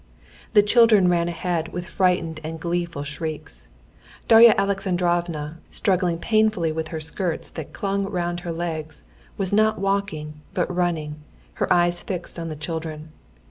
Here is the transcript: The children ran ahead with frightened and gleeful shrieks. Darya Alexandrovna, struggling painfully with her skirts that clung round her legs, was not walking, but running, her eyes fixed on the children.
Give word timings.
The 0.53 0.63
children 0.63 1.09
ran 1.09 1.27
ahead 1.27 1.67
with 1.67 1.85
frightened 1.85 2.39
and 2.43 2.59
gleeful 2.59 3.03
shrieks. 3.03 3.67
Darya 4.27 4.55
Alexandrovna, 4.57 5.59
struggling 5.69 6.17
painfully 6.17 6.71
with 6.71 6.87
her 6.87 6.99
skirts 6.99 7.51
that 7.51 7.71
clung 7.71 8.05
round 8.09 8.39
her 8.39 8.51
legs, 8.51 9.03
was 9.37 9.53
not 9.53 9.77
walking, 9.77 10.41
but 10.55 10.75
running, 10.75 11.17
her 11.61 11.71
eyes 11.71 12.01
fixed 12.01 12.39
on 12.39 12.49
the 12.49 12.55
children. 12.55 13.11